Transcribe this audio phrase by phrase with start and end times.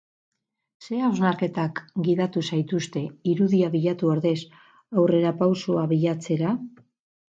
[0.85, 3.03] Zer hausnarketak gidatu zaituzte
[3.33, 4.35] irudia bilatu ordez
[5.03, 6.57] aurrerapausoa bilatzera?